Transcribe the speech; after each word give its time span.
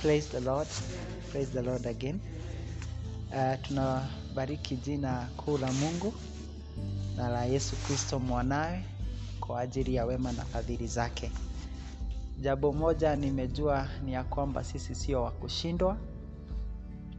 Praise 0.00 0.28
the 0.28 0.40
Lord. 0.40 0.68
Praise 1.30 1.50
the 1.50 1.62
Lord 1.62 1.86
again. 1.86 2.20
Uh, 3.32 3.56
tunabariki 3.62 4.76
jina 4.76 5.28
kuu 5.36 5.58
la 5.58 5.72
Mungu 5.72 6.14
na 7.16 7.28
la 7.28 7.44
Yesu 7.44 7.76
Kristo 7.76 8.18
mwanawe 8.18 8.82
kwa 9.40 9.60
ajili 9.60 9.94
ya 9.94 10.04
wema 10.06 10.32
na 10.32 10.44
fadhili 10.44 10.86
zake. 10.86 11.30
Jambo 12.40 12.72
moja 12.72 13.16
nimejua 13.16 13.88
ni 14.04 14.12
ya 14.12 14.24
kwamba 14.24 14.64
sisi 14.64 14.94
sio 14.94 15.22
wa 15.22 15.30
kushindwa, 15.30 15.96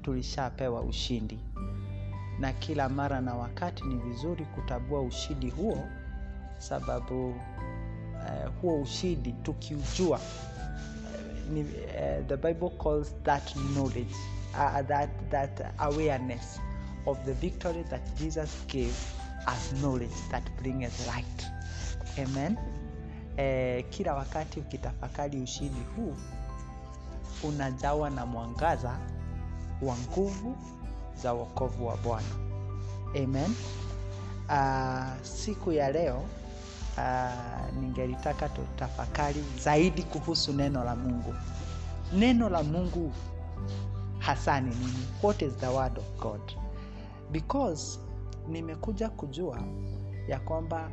tulishapewa 0.01 0.81
ushindi, 0.81 1.39
na 2.39 2.53
kila 2.53 2.89
mara 2.89 3.21
na 3.21 3.33
wakati 3.35 3.83
ni 3.83 3.95
vizuri 3.95 4.45
kutambua 4.45 5.01
ushindi 5.01 5.49
huo, 5.49 5.83
sababu 6.57 7.35
uh, 8.27 8.61
huo 8.61 8.81
ushindi 8.81 9.31
tukiujua 9.31 10.19
ni, 11.53 11.61
uh, 11.61 11.67
the 12.27 12.37
Bible 12.37 12.69
calls 12.69 13.15
that 13.23 13.53
knowledge, 13.55 14.15
uh, 14.53 14.87
that, 14.87 15.09
that 15.29 15.61
awareness 15.77 16.59
of 17.05 17.17
the 17.25 17.33
victory 17.33 17.83
that 17.83 18.01
Jesus 18.19 18.49
gave 18.67 18.93
as 19.45 19.73
knowledge 19.81 20.15
that 20.31 20.43
bringeth 20.61 21.07
light. 21.07 21.47
Amen. 22.19 22.57
Eh, 23.37 23.85
kila 23.89 24.13
wakati 24.13 24.59
ukitafakari 24.59 25.41
ushindi 25.41 25.79
huu 25.95 26.15
unajawa 27.43 28.09
na 28.09 28.25
mwangaza 28.25 28.97
wa 29.81 29.95
nguvu 29.97 30.55
za 31.21 31.33
wokovu 31.33 31.87
wa 31.87 31.97
Bwana. 31.97 32.27
Amen. 33.15 33.55
Uh, 34.49 35.25
siku 35.25 35.71
ya 35.71 35.91
leo 35.91 36.23
uh, 36.97 37.81
ningelitaka 37.81 38.49
tutafakari 38.49 39.43
zaidi 39.59 40.03
kuhusu 40.03 40.53
neno 40.53 40.83
la 40.83 40.95
Mungu. 40.95 41.35
Neno 42.13 42.49
la 42.49 42.63
Mungu 42.63 43.11
hasa 44.19 44.61
ni 44.61 44.69
nini? 44.75 45.07
What 45.23 45.41
is 45.41 45.53
the 45.57 45.67
word 45.67 45.97
of 45.97 46.19
God? 46.19 46.41
Because 47.31 47.99
nimekuja 48.49 49.09
kujua 49.09 49.59
ya 50.27 50.39
kwamba 50.39 50.89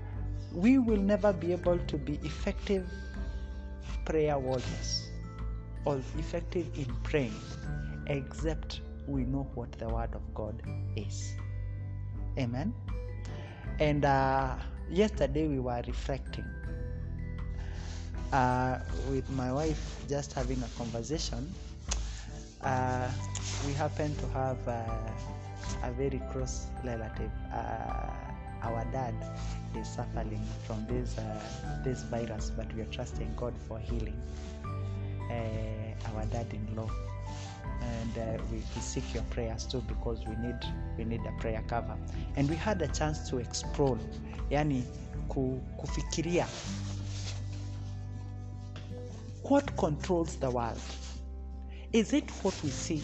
we 0.55 0.79
will 0.79 1.01
never 1.03 1.33
be 1.33 1.55
able 1.55 1.79
to 1.79 1.99
be 1.99 2.13
effective 2.13 2.85
prayer 4.05 4.37
warriors 4.39 5.11
or 5.85 5.99
effective 6.19 6.67
in 6.81 6.87
praying 7.03 7.41
except 8.07 8.81
we 9.09 9.25
know 9.25 9.47
what 9.55 9.71
the 9.79 9.87
word 9.87 10.15
of 10.15 10.23
God 10.35 10.63
is. 10.97 11.37
Amen. 12.39 12.73
And 13.81 14.05
uh, 14.05 14.55
yesterday 14.91 15.47
we 15.49 15.59
were 15.59 15.83
reflecting 15.87 16.45
uh, 18.33 18.79
with 19.11 19.29
my 19.31 19.53
wife, 19.53 20.05
just 20.09 20.33
having 20.33 20.63
a 20.63 20.69
conversation. 20.79 21.53
Uh, 22.63 23.09
we 23.67 23.73
happen 23.75 24.15
to 24.17 24.27
have 24.29 24.59
uh, 24.69 24.83
a 25.83 25.93
very 25.93 26.21
close 26.33 26.67
relative. 26.85 27.31
Uh, 27.53 28.11
our 28.63 28.85
dad 28.93 29.15
is 29.77 29.89
suffering 29.89 30.41
from 30.67 30.87
this 30.87 31.19
uh, 31.19 31.41
this 31.85 32.03
virus, 32.05 32.51
but 32.57 32.73
we 32.75 32.83
are 32.83 32.91
trusting 32.91 33.33
God 33.37 33.55
for 33.69 33.79
healing. 33.79 34.21
Uh, 35.31 36.15
our 36.15 36.25
dad-in-law, 36.27 36.91
and 37.81 38.19
uh, 38.19 38.43
we, 38.51 38.59
we 38.59 38.81
seek 38.81 39.15
your 39.15 39.23
prayers 39.25 39.65
too 39.65 39.83
because 39.89 40.19
we 40.27 40.37
need 40.37 40.59
we 40.97 41.05
need 41.05 41.21
a 41.27 41.41
prayer 41.41 41.63
cover. 41.69 41.97
And 42.37 42.49
we 42.49 42.57
had 42.57 42.81
a 42.83 42.89
chance 42.89 43.29
to 43.31 43.39
explore, 43.39 43.99
yani 44.51 44.83
ku, 45.29 45.61
kufikiria 45.79 46.47
what 49.45 49.77
controls 49.77 50.37
the 50.37 50.51
world. 50.51 50.81
Is 51.93 52.13
it 52.13 52.29
what 52.43 52.55
we 52.63 52.71
see 52.71 53.03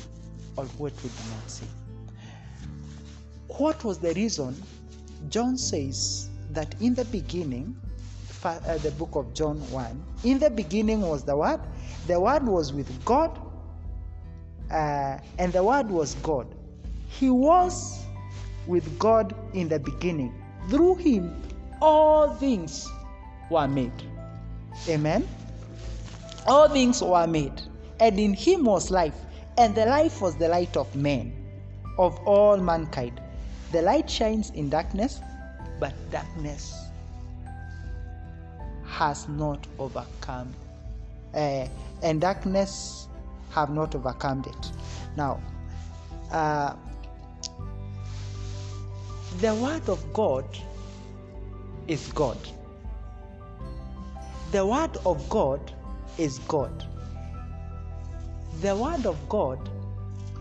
or 0.56 0.64
what 0.64 0.92
we 1.02 1.08
do 1.08 1.30
not 1.34 1.50
see? 1.50 1.66
What 3.48 3.84
was 3.84 3.98
the 3.98 4.14
reason 4.14 4.60
John 5.28 5.58
says 5.58 6.30
that 6.50 6.74
in 6.80 6.94
the 6.94 7.04
beginning, 7.06 7.76
uh, 8.42 8.78
the 8.78 8.90
book 8.92 9.16
of 9.16 9.34
John 9.34 9.58
1, 9.70 10.04
in 10.24 10.38
the 10.38 10.48
beginning 10.48 11.02
was 11.02 11.24
the 11.24 11.36
Word, 11.36 11.60
the 12.06 12.18
Word 12.18 12.44
was 12.44 12.72
with 12.72 13.04
God, 13.04 13.38
uh, 14.70 15.18
and 15.38 15.52
the 15.52 15.62
Word 15.62 15.90
was 15.90 16.14
God. 16.16 16.46
He 17.08 17.30
was 17.30 18.04
with 18.66 18.98
God 18.98 19.34
in 19.54 19.68
the 19.68 19.78
beginning. 19.78 20.34
Through 20.68 20.96
Him, 20.96 21.42
all 21.80 22.34
things 22.34 22.88
were 23.50 23.66
made. 23.66 23.92
Amen. 24.88 25.26
All 26.46 26.68
things 26.68 27.02
were 27.02 27.26
made, 27.26 27.60
and 27.98 28.18
in 28.18 28.34
Him 28.34 28.64
was 28.64 28.90
life, 28.90 29.16
and 29.58 29.74
the 29.74 29.86
life 29.86 30.20
was 30.22 30.36
the 30.36 30.48
light 30.48 30.76
of 30.76 30.94
men, 30.94 31.34
of 31.98 32.16
all 32.26 32.56
mankind. 32.56 33.20
The 33.72 33.82
light 33.82 34.08
shines 34.08 34.50
in 34.50 34.70
darkness, 34.70 35.20
but 35.78 35.94
darkness 36.10 36.74
has 38.86 39.28
not 39.28 39.66
overcome, 39.78 40.52
uh, 41.34 41.66
and 42.02 42.20
darkness 42.20 43.08
have 43.50 43.72
not 43.72 43.94
overcome 43.94 44.44
it. 44.46 44.72
Now, 45.16 45.40
uh, 46.30 46.74
the 49.40 49.54
Word 49.54 49.88
of 49.88 50.12
God 50.12 50.44
is 51.88 52.12
God. 52.14 52.38
The 54.52 54.64
Word 54.64 54.96
of 55.06 55.28
God 55.28 55.72
is 56.18 56.38
God. 56.40 56.84
The 58.60 58.74
Word 58.76 59.06
of 59.06 59.16
God 59.28 59.68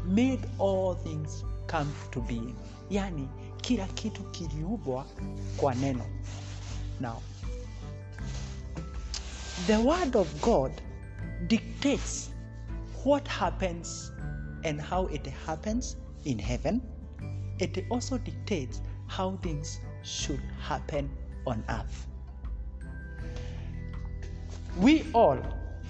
made 0.06 0.46
all 0.58 0.96
things 0.96 1.44
come 1.68 1.92
to 2.12 2.19
being. 2.22 2.56
Yani 2.90 3.28
kila 3.62 3.86
kitu 3.88 4.24
kiliumbwa 4.24 5.06
kwa 5.58 5.74
neno. 5.75 6.06
Now, 7.00 7.22
the 9.68 9.78
Word 9.78 10.16
of 10.16 10.42
God 10.42 10.72
dictates 11.48 12.28
what 13.06 13.28
happens 13.28 14.12
and 14.64 14.82
how 14.82 15.08
it 15.08 15.26
happens 15.46 15.98
in 16.26 16.40
heaven. 16.40 16.82
It 17.60 17.86
also 17.90 18.18
dictates 18.18 18.82
how 19.08 19.38
things 19.42 19.80
should 20.04 20.42
happen 20.62 21.10
on 21.46 21.64
earth. 21.70 22.08
We 24.78 25.06
all 25.14 25.40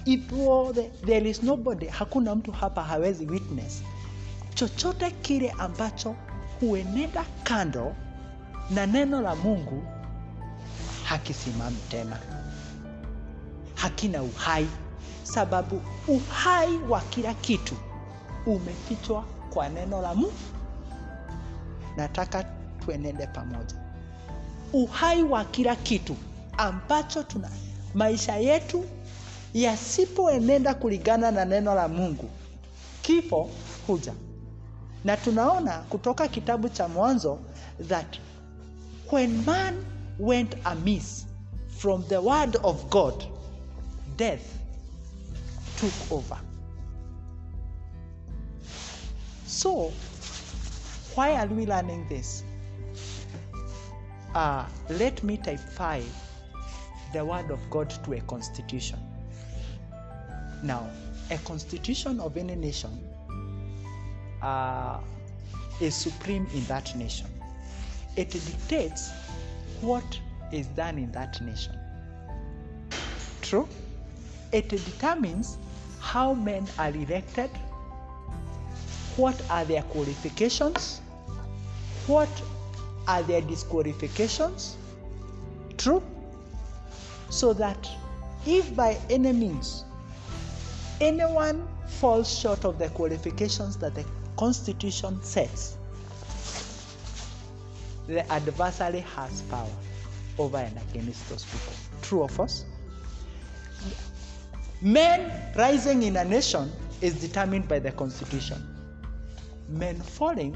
if 0.06 0.28
the, 0.30 0.90
there 1.04 1.24
is 1.28 1.44
nobody, 1.44 1.88
hakuna 1.88 2.36
mtu 2.36 2.52
hapa 2.52 2.84
hawezi 2.84 3.26
witness 3.26 3.84
chochote 4.56 5.12
kile 5.12 5.52
ambacho 5.52 6.16
huenenda 6.60 7.26
kando 7.44 7.96
na 8.70 8.86
neno 8.86 9.22
la 9.22 9.36
Mungu 9.36 9.84
hakisimami 11.04 11.78
tena, 11.90 12.20
hakina 13.76 14.24
uhai, 14.24 14.68
sababu 15.34 15.82
uhai 16.08 16.78
wa 16.90 17.02
kila 17.02 17.34
kitu 17.34 17.76
umefichwa 18.46 19.24
kwa 19.54 19.70
neno 19.70 20.02
la 20.02 20.16
Mungu. 20.16 20.34
Nataka 21.98 22.44
tuenende 22.86 23.28
pamoja. 23.28 23.76
Uhai 24.74 25.24
wa 25.24 25.46
kila 25.46 25.76
kitu 25.76 26.16
ambacho 26.58 27.24
tuna 27.24 27.50
maisha 27.94 28.36
yetu 28.38 28.86
yasipoenenda 29.54 30.74
kulingana 30.74 31.32
na 31.32 31.46
neno 31.46 31.76
la 31.76 31.88
Mungu, 31.88 32.30
kifo 33.02 33.50
huja. 33.88 34.14
Na 35.04 35.18
tunaona 35.18 35.78
kutoka 35.78 36.28
kitabu 36.28 36.70
cha 36.70 36.88
Mwanzo 36.88 37.40
that 37.88 38.18
when 39.12 39.44
man 39.46 39.84
went 40.20 40.56
amiss 40.64 41.26
from 41.78 42.04
the 42.04 42.18
word 42.18 42.58
of 42.64 42.86
God, 42.90 43.24
death 44.18 44.42
took 45.80 46.12
over. 46.12 46.38
So, 49.46 49.94
why 51.16 51.36
are 51.36 51.48
we 51.48 51.66
learning 51.66 52.06
this? 52.10 52.44
Uh, 54.36 54.66
let 54.90 55.24
me 55.24 55.38
typify 55.38 56.02
the 57.14 57.24
word 57.24 57.50
of 57.50 57.60
God 57.70 57.90
to 58.04 58.14
a 58.14 58.22
constitution. 58.22 59.00
Now, 60.64 60.90
a 61.32 61.38
constitution 61.40 62.20
of 62.20 62.36
any 62.36 62.56
nation 62.56 62.92
uh, 64.42 65.00
is 65.80 65.96
supreme 65.96 66.46
in 66.54 66.66
that 66.66 66.94
nation. 66.96 67.28
It 68.18 68.32
dictates 68.32 69.12
what 69.82 70.20
is 70.52 70.68
done 70.68 70.98
in 70.98 71.12
that 71.14 71.40
nation. 71.42 71.78
True? 73.42 73.68
It 74.52 74.68
determines 74.70 75.58
how 76.00 76.34
men 76.34 76.68
are 76.78 76.90
elected, 76.90 77.50
what 79.16 79.42
are 79.50 79.66
their 79.66 79.82
qualifications, 79.84 81.02
what 82.08 82.30
are 83.08 83.24
their 83.24 83.42
disqualifications. 83.42 84.78
True? 85.78 86.04
So 87.30 87.54
that 87.54 87.90
if 88.46 88.76
by 88.76 88.98
any 89.10 89.34
means 89.34 89.84
anyone 91.02 91.68
falls 91.88 92.32
short 92.40 92.66
of 92.66 92.78
the 92.78 92.90
qualifications 92.90 93.78
that 93.78 93.96
the 93.96 94.06
constitution 94.38 95.22
sets 95.24 95.76
the 98.08 98.32
adversary 98.32 99.02
has 99.02 99.42
power 99.44 99.68
over 100.38 100.58
and 100.58 100.78
against 100.90 101.28
those 101.30 101.46
people 101.46 101.74
true 102.02 102.20
or 102.22 102.30
false 102.30 102.66
men 104.82 105.32
rising 105.56 106.04
in 106.04 106.18
a 106.18 106.24
nation 106.24 106.72
is 107.02 107.14
determined 107.16 107.68
by 107.68 107.80
the 107.80 107.92
constitution. 107.92 108.58
Men 109.70 109.96
falling 110.02 110.56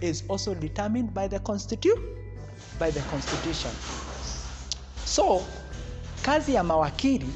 is 0.00 0.24
also 0.28 0.54
determined 0.54 1.14
by 1.14 1.28
the 1.28 1.38
constitution 1.40 2.02
by 2.78 2.90
the 2.90 3.00
constitution. 3.10 3.70
So 5.04 5.42
kazi 6.22 6.54
ya 6.54 6.64
mawakili 6.64 7.28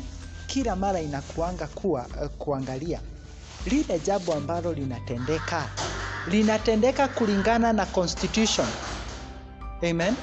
kila 0.47 0.77
mara 0.77 1.00
inakuanga 1.00 1.67
kuwa 1.67 2.06
uh, 2.06 2.27
kuangalia 2.38 3.00
lile 3.67 3.99
jambo 4.00 4.35
ambalo 4.35 4.73
linatendeka. 4.73 5.69
Linatendeka 6.31 7.09
kulingana 7.09 7.73
na 7.73 7.87
constitution. 7.87 8.67
Amen? 9.91 10.15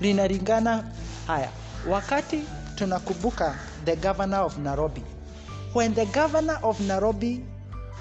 Linalingana 0.00 0.84
haya 1.26 1.50
wakati 1.88 2.40
tunakumbuka 2.74 3.58
the 3.88 3.96
governor 3.96 4.36
of 4.38 4.58
nairobi. 4.58 5.02
When 5.72 5.94
the 5.94 6.04
governor 6.06 6.58
of 6.62 6.78
nairobi 6.78 7.42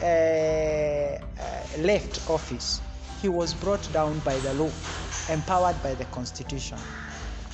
uh, 0.01 0.05
uh, 0.05 1.17
left 1.77 2.29
office 2.29 2.81
he 3.21 3.29
was 3.29 3.53
brought 3.53 3.89
down 3.93 4.19
by 4.19 4.37
the 4.39 4.53
law 4.53 4.69
empowered 5.29 5.81
by 5.81 5.95
the 5.95 6.03
constitution. 6.05 6.77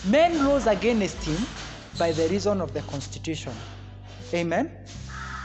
Men 0.03 0.43
rose 0.43 0.65
against 0.65 1.23
him 1.23 1.47
by 1.99 2.11
the 2.11 2.27
reason 2.27 2.59
of 2.59 2.73
the 2.73 2.81
constitution. 2.81 3.53
Amen? 4.33 4.71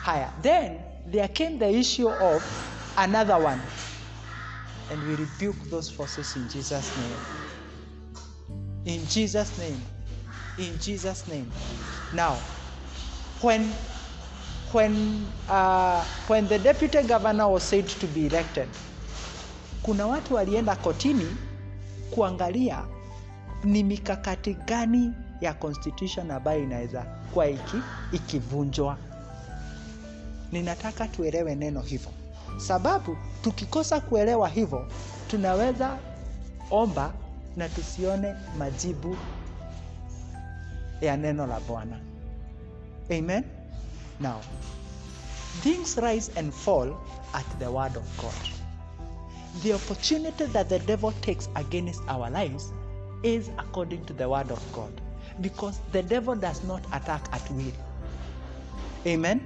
Higher. 0.03 0.33
then 0.41 0.81
there 1.07 1.29
came 1.29 1.59
the 1.59 1.69
issue 1.69 2.09
of 2.09 2.43
another 2.97 3.39
one. 3.39 3.61
And 4.91 5.05
we 5.05 5.17
rebuke 5.17 5.69
those 5.69 5.91
forces 5.91 6.35
in 6.37 6.49
jesus 6.49 6.97
name. 6.97 7.21
In 8.87 9.07
jesus 9.07 9.59
name. 9.59 9.83
In 10.57 10.79
jesus 10.79 11.29
name. 11.29 11.53
Now 12.11 12.58
when 13.43 13.73
when 14.73 15.25
uh, 15.49 16.03
when 16.29 16.49
the 16.49 16.59
deputy 16.59 17.03
governor 17.03 17.47
was 17.49 17.63
said 17.71 17.87
to 17.87 18.07
be 18.07 18.27
elected 18.27 18.69
kuna 19.83 20.07
watu 20.07 20.35
walienda 20.35 20.77
kotini 20.77 21.37
kuangalia 22.11 22.85
ni 23.65 23.83
mikakati 23.85 24.55
gani 24.55 25.13
ya 25.41 25.55
constitution 25.55 26.31
ambayo 26.31 26.63
inaweza 26.63 27.01
kuwa 27.33 27.47
iki, 27.49 27.77
ikivunjwa. 28.13 28.97
Ninataka 30.53 31.09
tuelewe 31.09 31.55
neno 31.55 31.81
hivyo. 31.81 32.11
Sababu 32.57 33.17
tukikosa 33.43 34.01
kuelewa 34.01 34.49
hivyo 34.49 34.87
tunaweza 35.31 35.99
omba 36.71 37.13
na 37.57 37.69
tusione 37.69 38.35
majibu 38.59 39.17
ya 41.01 41.17
neno 41.17 41.47
la 41.47 41.61
bwana 41.61 41.99
amen. 43.11 43.45
Now 44.21 44.41
things 45.61 45.97
rise 45.97 46.31
and 46.37 46.53
fall 46.53 46.97
at 47.35 47.47
the 47.59 47.71
word 47.71 47.97
of 47.97 48.05
god. 48.17 48.35
The 49.63 49.73
opportunity 49.73 50.45
that 50.47 50.69
the 50.69 50.79
devil 50.81 51.13
takes 51.21 51.49
against 51.57 52.03
our 52.09 52.31
lives 52.31 52.73
is 53.23 53.51
according 53.59 54.05
to 54.07 54.13
the 54.13 54.29
word 54.29 54.51
of 54.51 54.73
god. 54.73 55.01
Because 55.41 55.81
the 55.93 56.03
devil 56.03 56.35
does 56.35 56.63
not 56.65 56.85
attack 56.93 57.29
at 57.33 57.51
will. 57.51 57.73
Amen. 59.07 59.45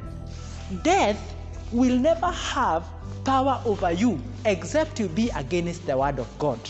Death 0.82 1.34
will 1.70 1.98
never 1.98 2.30
have 2.30 2.84
power 3.24 3.60
over 3.64 3.92
you 3.92 4.20
except 4.44 4.98
you 5.00 5.08
be 5.08 5.30
against 5.30 5.86
the 5.86 5.96
word 5.96 6.18
of 6.18 6.38
god. 6.38 6.60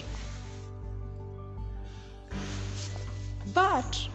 But 3.55 4.09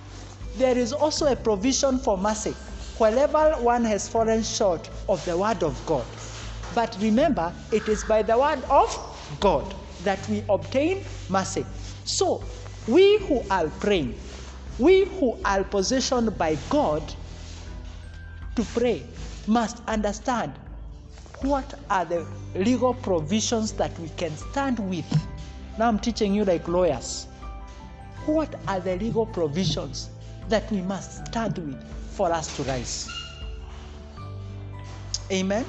there 0.58 0.78
is 0.78 0.94
also 0.94 1.32
a 1.32 1.36
provision 1.36 2.00
for 2.00 2.18
mercy 2.18 2.56
wherever 2.98 3.52
one 3.62 3.84
has 3.86 4.08
fallen 4.10 4.42
short 4.42 4.90
of 5.08 5.24
the 5.26 5.38
word 5.38 5.64
of 5.64 5.86
God. 5.86 6.06
But 6.74 6.98
remember, 7.00 7.54
it 7.72 7.88
is 7.88 8.04
by 8.04 8.24
the 8.24 8.38
word 8.38 8.64
of 8.70 9.40
God 9.40 9.74
that 10.04 10.28
we 10.30 10.44
obtain 10.50 11.06
mercy. 11.30 11.66
So, 12.04 12.44
we 12.88 13.20
who 13.20 13.44
are 13.50 13.68
praying, 13.68 14.20
we 14.80 15.06
who 15.06 15.38
are 15.46 15.64
positioned 15.64 16.38
by 16.38 16.56
God 16.70 17.14
to 18.56 18.64
pray, 18.74 19.04
must 19.46 19.82
understand 19.88 20.54
what 21.42 21.80
are 21.90 22.06
the 22.06 22.26
legal 22.56 22.94
provisions 22.94 23.72
that 23.74 23.98
we 24.00 24.10
can 24.10 24.36
stand 24.36 24.80
with. 24.80 25.06
Now, 25.78 25.88
I'm 25.88 26.00
teaching 26.00 26.34
you 26.34 26.44
like 26.46 26.68
lawyers. 26.68 27.28
What 28.26 28.56
are 28.68 28.80
the 28.80 28.98
legal 28.98 29.26
provisions 29.26 30.10
that 30.50 30.70
we 30.72 30.82
must 30.82 31.28
stand 31.28 31.58
with 31.60 31.84
for 32.18 32.32
us 32.40 32.48
to 32.58 32.64
rise? 32.64 33.08
Amen. 35.32 35.66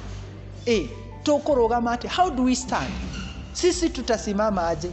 e 0.65 0.89
tukurugama 1.23 1.91
ati 1.91 2.07
how 2.07 2.29
do 2.29 2.43
we 2.43 2.55
stand? 2.55 2.89
Sisi 3.53 3.89
tutasimama 3.89 4.67
aje? 4.67 4.91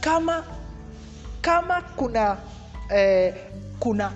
Kama 0.00 0.44
kama 1.40 1.82
kuna 1.82 2.36
eh, 2.90 3.34
kuna 3.80 4.12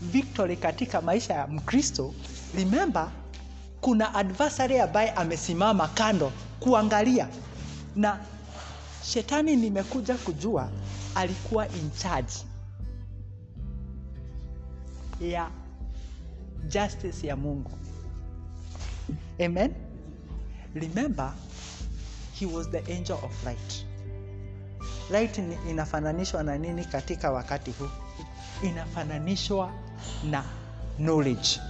victory 0.00 0.56
katika 0.56 1.00
maisha 1.00 1.34
ya 1.34 1.46
Mkristo, 1.46 2.14
remember 2.56 3.08
kuna 3.80 4.14
adversary 4.14 4.80
ambaye 4.80 5.10
amesimama 5.10 5.88
kando 5.88 6.32
kuangalia 6.60 7.28
na 7.96 8.18
shetani 9.04 9.56
nimekuja 9.56 10.14
kujua 10.14 10.68
alikuwa 11.14 11.68
in 11.68 11.90
charge 12.02 12.32
ya 15.20 15.50
justice 16.68 17.26
ya 17.26 17.36
mungu. 17.36 17.70
Amen. 19.40 19.74
Remember 20.74 21.32
he 22.34 22.46
was 22.46 22.70
the 22.70 22.82
angel 22.92 23.18
of 23.22 23.44
light. 23.44 23.84
Light 25.10 25.38
ni- 25.38 25.58
inafananishwa 25.70 26.42
na 26.42 26.58
nini 26.58 26.84
katika 26.84 27.30
wakati 27.30 27.70
huu? 27.70 27.88
Inafananishwa 28.62 29.72
na 30.30 30.44
knowledge. 30.96 31.60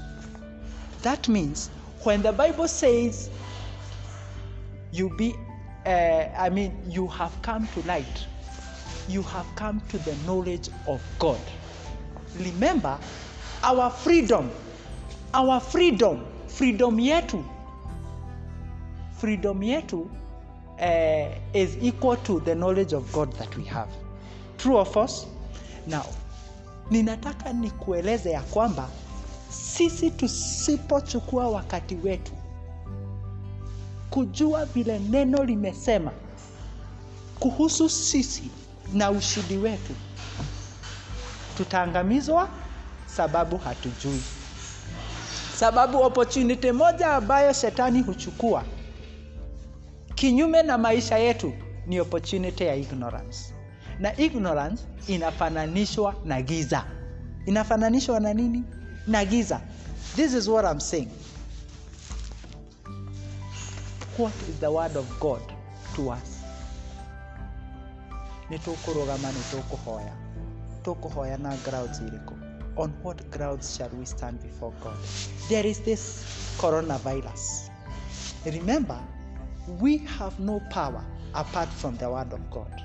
That 1.02 1.28
means 1.28 1.70
when 2.04 2.22
the 2.22 2.32
bible 2.32 2.68
says 2.68 3.30
you 4.92 5.08
be 5.16 5.34
uh, 5.86 6.40
i 6.40 6.50
mean 6.50 6.72
you 6.90 7.06
have 7.06 7.34
come 7.44 7.66
to 7.74 7.82
light 7.86 8.26
you 9.08 9.22
have 9.22 9.48
come 9.54 9.80
to 9.88 9.98
the 9.98 10.14
knowledge 10.24 10.70
of 10.86 11.00
god. 11.18 11.38
Remember 12.44 12.98
our 13.66 13.90
freedom. 13.90 14.50
Our 15.34 15.60
freedom. 15.60 16.24
Freedom 16.48 16.98
yetu. 16.98 17.44
Freedom 19.18 19.62
yetu 19.62 20.08
uh, 20.78 21.28
is 21.54 21.76
equal 21.82 22.16
to 22.16 22.40
the 22.40 22.54
knowledge 22.54 22.92
of 22.92 23.12
god 23.12 23.32
that 23.38 23.56
we 23.56 23.64
have. 23.64 23.88
True 24.58 24.76
or 24.78 24.86
false? 24.86 25.26
Now 25.86 26.04
ninataka 26.90 27.52
nikueleze 27.52 28.30
ya 28.30 28.42
kwamba 28.42 28.88
sisi 29.48 30.10
tusipochukua 30.10 31.48
wakati 31.48 31.94
wetu 31.94 32.32
kujua 34.10 34.64
vile 34.64 34.98
neno 34.98 35.44
limesema 35.44 36.10
kuhusu 37.40 37.88
sisi 37.88 38.50
na 38.94 39.10
ushindi 39.10 39.56
wetu 39.56 39.92
tutaangamizwa 41.56 42.48
sababu 43.16 43.56
hatujui. 43.56 44.22
Sababu 45.56 46.02
opportunity 46.02 46.72
moja 46.72 47.08
ambayo 47.14 47.52
shetani 47.52 48.02
huchukua 48.02 48.64
kinyume 50.14 50.62
na 50.62 50.78
maisha 50.78 51.18
yetu 51.18 51.52
ni 51.86 52.00
opportunity 52.00 52.64
ya 52.64 52.74
ignorance. 52.74 53.54
Na 53.98 54.16
ignorance 54.18 54.82
inafananishwa 55.06 56.14
na 56.24 56.42
giza. 56.42 56.84
Inafananishwa 57.46 58.20
na 58.20 58.34
nini? 58.34 58.64
Na 59.06 59.24
giza. 59.24 59.60
This 60.16 60.34
is 60.34 60.48
what 60.48 60.72
i'm 60.72 60.80
saying. 60.80 61.08
What 64.18 64.34
is 64.48 64.60
the 64.60 64.66
word 64.68 64.96
of 64.96 65.18
god 65.20 65.40
to 65.96 66.02
us? 66.08 66.36
Nä 68.50 68.58
tå 68.58 68.72
kå 68.86 68.92
rå 68.94 69.06
gama 69.06 69.28
nä 69.28 69.42
tå 69.52 69.58
kå 69.70 69.76
hoya 69.84 70.12
tå 70.84 70.92
kå 70.94 71.08
hoya 71.14 71.36
na 71.38 71.56
grounds 71.56 72.00
irĩkũ 72.00 72.45
on 72.76 72.90
what 73.02 73.30
grounds 73.30 73.76
shall 73.76 73.90
we 73.90 74.04
stand 74.04 74.40
before 74.42 74.72
god 74.80 74.96
there 75.48 75.66
is 75.66 75.80
this 75.80 76.56
coronavirus 76.58 77.70
remember 78.46 79.00
we 79.80 79.98
have 79.98 80.38
no 80.38 80.60
power 80.70 81.04
apart 81.34 81.68
from 81.68 81.96
the 81.96 82.08
word 82.08 82.32
of 82.32 82.50
god 82.50 82.82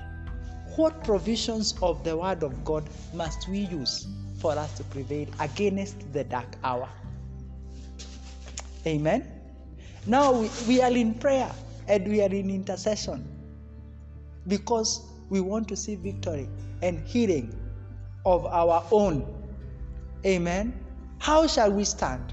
what 0.76 1.04
provisions 1.04 1.74
of 1.82 2.02
the 2.02 2.16
word 2.16 2.42
of 2.42 2.64
God 2.64 2.88
must 3.12 3.46
we 3.46 3.58
use 3.58 4.06
for 4.38 4.52
us 4.52 4.74
to 4.78 4.84
prevail 4.84 5.26
against 5.38 6.10
the 6.14 6.24
dark 6.24 6.46
hour? 6.64 6.88
Amen. 8.86 9.30
Now 10.06 10.32
we, 10.32 10.50
we 10.66 10.80
are 10.80 10.90
in 10.90 11.14
prayer 11.14 11.50
and 11.88 12.08
we 12.08 12.22
are 12.22 12.32
in 12.32 12.48
intercession 12.48 13.28
because 14.48 15.02
we 15.28 15.40
want 15.40 15.68
to 15.68 15.76
see 15.76 15.94
victory 15.94 16.48
and 16.80 17.06
healing 17.06 17.54
of 18.24 18.46
our 18.46 18.82
own. 18.90 19.41
Amen. 20.24 20.72
How 21.18 21.46
shall 21.46 21.70
we 21.72 21.84
stand? 21.84 22.32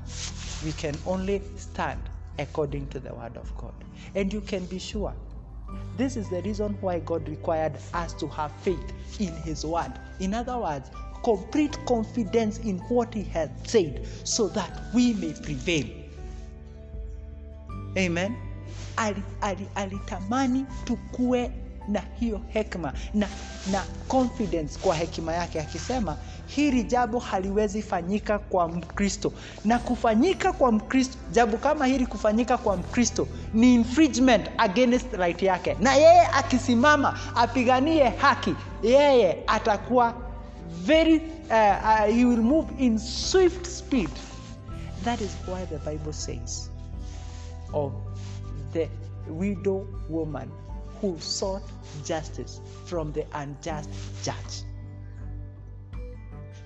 We 0.63 0.71
can 0.73 0.95
only 1.05 1.41
stand 1.57 2.01
according 2.37 2.87
to 2.89 2.99
the 2.99 3.13
word 3.13 3.37
of 3.37 3.55
God. 3.57 3.73
And 4.15 4.31
you 4.31 4.41
can 4.41 4.65
be 4.65 4.79
sure 4.79 5.13
this 5.97 6.15
is 6.17 6.29
the 6.29 6.41
reason 6.41 6.77
why 6.81 6.99
God 6.99 7.27
required 7.29 7.77
us 7.93 8.13
to 8.13 8.27
have 8.27 8.51
faith 8.51 9.19
in 9.19 9.35
His 9.43 9.65
word. 9.65 9.91
In 10.19 10.33
other 10.33 10.57
words, 10.57 10.89
complete 11.23 11.77
confidence 11.85 12.59
in 12.59 12.79
what 12.89 13.13
He 13.13 13.23
has 13.23 13.49
said 13.65 14.05
so 14.23 14.47
that 14.49 14.81
we 14.93 15.13
may 15.13 15.33
prevail. 15.33 15.85
Amen. 17.97 18.37
Ali- 18.97 19.23
ali- 19.41 19.69
Alitamani 19.75 20.65
tukue 20.85 21.51
na 21.89 22.01
hiyo 22.19 22.41
hekima 22.47 22.93
na, 23.13 23.27
na 23.71 23.83
confidence 24.07 24.79
kwa 24.79 24.95
hekima 24.95 25.33
yake 25.33 25.61
akisema 25.61 26.17
hili 26.47 26.83
jambo 26.83 27.19
haliwezi 27.19 27.81
fanyika 27.81 28.39
kwa 28.39 28.67
mkristo. 28.67 29.31
Na 29.65 29.79
kufanyika 29.79 30.53
kwa 30.53 30.71
mkristo 30.71 31.17
jambo 31.31 31.57
kama 31.57 31.85
hili 31.85 32.05
kufanyika 32.05 32.57
kwa 32.57 32.77
mkristo 32.77 33.27
ni 33.53 33.73
infringement 33.75 34.49
against 34.57 35.13
right 35.13 35.41
yake. 35.41 35.77
Na 35.79 35.93
yeye 35.95 36.27
akisimama 36.27 37.19
apiganie 37.35 38.03
haki 38.09 38.55
yeye 38.83 39.43
atakuwa 39.47 40.13
very 40.85 41.15
uh, 41.17 41.23
uh, 41.83 42.05
he 42.15 42.25
will 42.25 42.41
move 42.41 42.67
in 42.77 42.97
swift 42.99 43.65
speed. 43.65 44.09
That 45.03 45.21
is 45.21 45.31
why 45.47 45.65
the 45.65 45.91
bible 45.91 46.13
says 46.13 46.69
of 47.73 47.91
the 48.73 48.89
widow 49.29 49.87
woman 50.09 50.49
who 51.01 51.17
sought 51.19 51.63
justice 52.03 52.61
from 52.85 53.11
the 53.13 53.25
unjust 53.33 53.89
judge. 54.23 54.63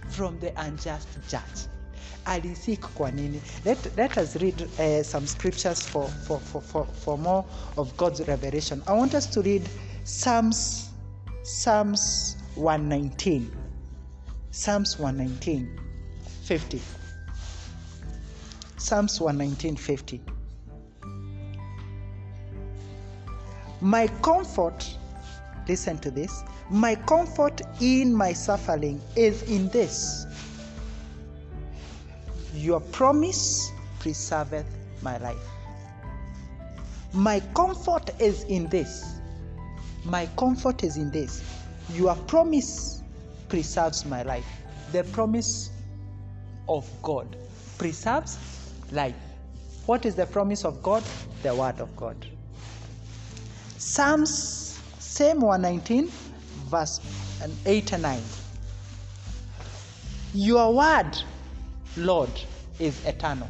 From 0.10 0.40
the 0.40 0.54
unjust 0.62 1.08
judge. 1.30 1.68
Alisik 2.26 2.82
kwa? 2.96 3.12
Let, 3.66 3.98
let 3.98 4.18
us 4.18 4.36
read 4.38 4.62
uh, 4.80 5.04
some 5.04 5.28
scriptures 5.28 5.86
for, 5.86 6.08
for, 6.08 6.40
for, 6.40 6.62
for, 6.62 6.86
for 6.86 7.18
more 7.18 7.46
of 7.78 7.96
God's 7.98 8.26
revelation. 8.28 8.82
I 8.88 8.94
want 8.94 9.14
us 9.14 9.26
to 9.28 9.42
read 9.42 9.68
Psalms, 10.04 10.90
Psalms 11.44 12.38
119. 12.56 13.52
Psalms 14.52 15.00
119, 15.00 15.80
50. 16.44 16.82
Psalms 18.78 19.20
119, 19.20 19.76
50. 19.76 20.22
My 23.84 24.08
comfort, 24.22 24.98
listen 25.68 25.98
to 25.98 26.10
this, 26.10 26.46
my 26.70 26.96
comfort 26.96 27.62
in 27.82 28.16
my 28.16 28.32
suffering 28.32 29.02
is 29.18 29.44
in 29.44 29.68
this. 29.70 30.26
Your 32.54 32.80
promise 32.80 33.74
preserveth 34.00 34.64
my 35.02 35.18
life. 35.18 35.46
My 37.12 37.42
comfort 37.54 38.10
is 38.22 38.44
in 38.46 38.70
this. 38.70 39.20
My 40.06 40.28
comfort 40.38 40.86
is 40.86 40.96
in 40.96 41.12
this. 41.12 41.44
Your 41.92 42.16
promise 42.16 43.04
preserves 43.50 44.06
my 44.06 44.24
life. 44.24 44.48
The 44.94 45.04
promise 45.04 45.72
of 46.70 46.90
God 47.02 47.36
preserves 47.78 48.40
life. 48.94 49.14
What 49.88 50.06
is 50.06 50.16
the 50.16 50.26
promise 50.26 50.64
of 50.64 50.82
God? 50.82 51.04
The 51.42 51.54
word 51.54 51.82
of 51.82 51.94
God. 51.98 52.16
Psalms, 53.94 54.80
same 54.98 55.40
119, 55.40 56.12
verse 56.66 57.00
8 57.64 57.94
and 57.94 58.02
9. 58.02 58.24
Your 60.34 60.74
word, 60.74 61.12
Lord, 61.96 62.32
is 62.80 63.06
eternal. 63.06 63.48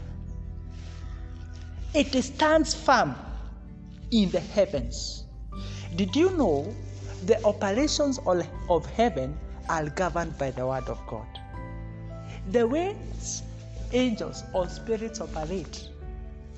It 1.93 2.21
stands 2.21 2.73
firm 2.73 3.15
in 4.11 4.31
the 4.31 4.41
heavens. 4.41 5.23
Did 5.95 6.13
you 6.13 6.35
know 6.35 6.75
the 7.25 7.41
operations 7.45 8.19
of 8.27 8.85
heaven 8.97 9.39
are 9.69 9.89
governed 9.91 10.37
by 10.37 10.51
the 10.51 10.67
word 10.67 10.89
of 10.89 10.99
God? 11.07 11.39
The 12.51 12.67
way 12.67 12.97
angels 13.93 14.43
or 14.53 14.67
spirits 14.67 15.21
operate 15.21 15.87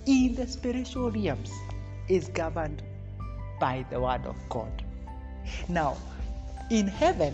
in 0.07 0.33
the 0.33 0.47
spiritual 0.47 1.11
realms 1.11 1.51
is 2.09 2.29
governed 2.29 2.81
by 3.59 3.85
the 3.89 3.97
word 3.99 4.25
of 4.25 4.35
God. 4.49 4.83
Now, 5.69 5.95
in 6.69 6.87
heaven 6.87 7.33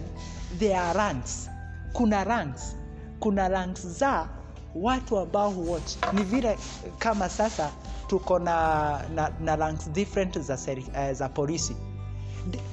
there 0.60 0.78
are 0.80 0.94
ranks. 0.98 1.50
Kuna 1.94 2.24
ranks. 2.25 2.75
Kuna 3.20 3.50
ranks 3.50 3.88
za 3.88 4.28
watu 4.75 5.20
ambao 5.20 5.50
huwatch. 5.50 5.96
Ni 6.13 6.24
vile 6.24 6.58
kama 7.00 7.30
sasa 7.30 7.70
tuko 8.08 8.40
na, 8.40 9.01
na, 9.16 9.32
na 9.40 9.56
ranks 9.56 9.90
different 9.90 10.40
za, 10.40 10.58
seri, 10.58 10.86
uh, 10.96 11.12
za 11.12 11.30
polisi. 11.30 11.75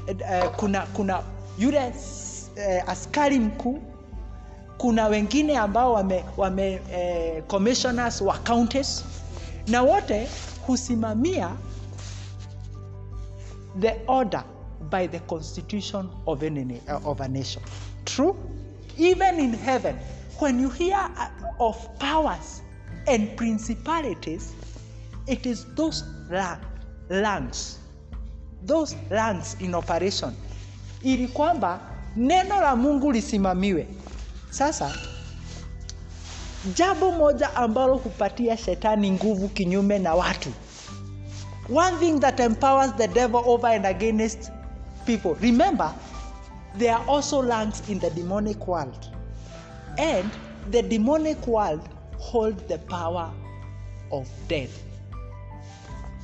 Uh, 0.09 0.57
kuna 0.57 0.81
kuna 0.87 1.23
yule 1.59 1.87
uh, 1.89 2.89
askari 2.91 3.39
mkuu 3.39 3.79
kuna 4.79 5.07
wengine 5.07 5.59
ambao 5.59 5.93
wame, 5.93 6.25
wame 6.37 6.81
eh, 6.93 7.43
commissioners 7.47 8.21
wa 8.21 8.39
counties 8.39 9.05
na 9.67 9.83
wote 9.83 10.29
husimamia 10.67 11.51
the 13.81 13.97
order 14.07 14.45
by 14.91 15.07
the 15.07 15.19
constitution 15.21 16.09
of, 16.27 16.43
any, 16.43 16.81
uh, 16.89 17.01
of 17.05 17.21
a 17.21 17.29
nation. 17.29 17.63
True? 18.05 18.37
Even 18.97 19.39
in 19.39 19.53
heaven, 19.53 19.97
when 20.39 20.59
you 20.61 20.71
hear 20.71 20.97
uh, 20.97 21.29
of 21.61 21.99
powers 21.99 22.63
and 23.07 23.37
principalities, 23.37 24.53
it 25.27 25.47
is 25.47 25.65
those 25.75 26.05
ranks, 27.09 27.79
those 28.63 28.95
ranks 29.11 29.57
in 29.61 29.75
operation, 29.75 30.35
ili 31.03 31.29
kwamba 31.29 31.81
neno 32.17 32.61
la 32.61 32.77
Mungu 32.77 33.13
lisimamiwe. 33.13 33.87
Sasa 34.51 34.93
jambo 36.75 37.11
moja 37.13 37.57
ambalo 37.57 37.97
hupatia 37.97 38.57
shetani 38.57 39.11
nguvu 39.11 39.49
kinyume 39.49 39.99
na 39.99 40.15
watu 40.15 40.53
one 41.69 41.99
thing 41.99 42.19
that 42.21 42.41
empowers 42.41 42.93
the 42.95 43.09
devil 43.09 43.43
over 43.47 43.67
and 43.67 43.85
against 43.85 44.51
people. 45.05 45.35
Remember, 45.37 45.95
there 46.75 46.95
are 46.95 47.07
also 47.07 47.43
ranks 47.43 47.87
in 47.89 47.99
the 47.99 48.11
demonic 48.11 48.67
world. 48.67 49.15
And 49.99 50.31
the 50.71 50.83
demonic 50.83 51.47
world 51.47 51.87
holds 52.17 52.63
the 52.65 52.79
power 52.79 53.31
of 54.11 54.29
death. 54.49 54.83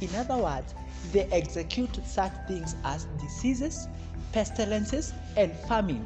In 0.01 0.15
other 0.15 0.37
words, 0.37 0.75
they 1.13 1.25
execute 1.25 1.95
such 2.07 2.33
things 2.49 2.75
as 2.85 3.05
diseases, 3.21 3.87
pestilences, 4.33 5.13
and 5.37 5.55
famine. 5.69 6.05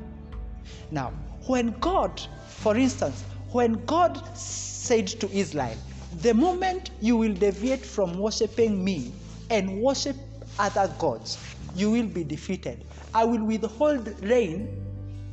Now, 0.90 1.12
when 1.46 1.70
God, 1.78 2.20
for 2.48 2.76
instance, 2.76 3.22
when 3.52 3.84
God 3.86 4.20
said 4.36 5.06
to 5.06 5.30
Israel, 5.30 5.76
the 6.22 6.34
moment 6.34 6.90
you 7.00 7.16
will 7.16 7.34
deviate 7.34 7.84
from 7.84 8.18
worshiping 8.18 8.82
me 8.84 9.12
and 9.50 9.80
worship 9.80 10.16
other 10.58 10.88
gods, 10.98 11.38
you 11.74 11.90
will 11.90 12.06
be 12.06 12.24
defeated. 12.24 12.84
I 13.14 13.24
will 13.24 13.44
withhold 13.44 14.08
rain 14.22 14.84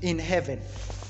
in 0.01 0.19
heaven. 0.19 0.61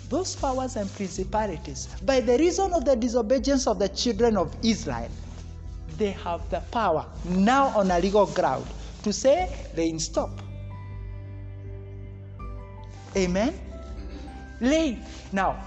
Those 0.09 0.35
powers 0.35 0.75
and 0.75 0.93
principalities, 0.95 1.87
by 2.03 2.19
the 2.19 2.37
reason 2.37 2.73
of 2.73 2.85
the 2.85 2.95
disobedience 2.95 3.67
of 3.67 3.79
the 3.79 3.89
children 3.89 4.37
of 4.37 4.55
Israel, 4.63 5.09
they 5.97 6.11
have 6.11 6.49
the 6.49 6.61
power 6.71 7.05
now 7.23 7.67
on 7.69 7.91
a 7.91 7.99
legal 7.99 8.25
ground 8.25 8.73
to 9.03 9.13
say 9.13 9.67
rain 9.75 9.99
stop. 9.99 10.41
Amen? 13.15 13.59
Rain. 14.59 15.05
Now, 15.31 15.63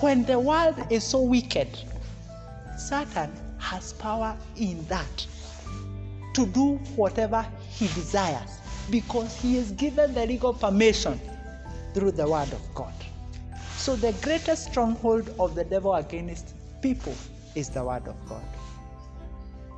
when 0.00 0.24
the 0.24 0.38
world 0.38 0.74
is 0.90 1.04
so 1.04 1.22
wicked, 1.22 1.78
Satan 2.76 3.32
has 3.58 3.92
power 3.94 4.36
in 4.56 4.84
that 4.86 5.26
to 6.36 6.46
do 6.46 6.76
whatever 6.96 7.44
he 7.78 7.88
desires 7.88 8.60
because 8.90 9.34
he 9.34 9.56
is 9.56 9.72
given 9.72 10.14
the 10.14 10.26
legal 10.26 10.54
permission 10.54 11.20
through 11.94 12.12
the 12.12 12.28
word 12.28 12.52
of 12.52 12.62
God. 12.74 12.92
So 13.76 13.96
the 13.96 14.12
greatest 14.12 14.66
stronghold 14.70 15.34
of 15.38 15.54
the 15.54 15.64
devil 15.64 15.94
against 15.94 16.54
people 16.82 17.14
is 17.54 17.68
the 17.70 17.82
word 17.84 18.06
of 18.08 18.16
God. 18.28 18.44